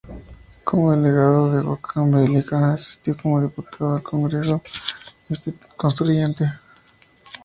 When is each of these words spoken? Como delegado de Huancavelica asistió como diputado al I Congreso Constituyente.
Como 0.63 0.93
delegado 0.95 1.51
de 1.51 1.61
Huancavelica 1.61 2.73
asistió 2.73 3.15
como 3.15 3.39
diputado 3.39 3.93
al 3.93 3.99
I 3.99 4.03
Congreso 4.03 4.63
Constituyente. 5.77 6.51